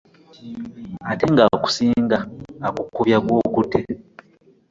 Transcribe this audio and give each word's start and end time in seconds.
Ate 1.11 1.25
nga 1.31 1.43
akusinga 1.55 2.17
akukubya 2.67 3.17
gw'okutte. 3.25 3.79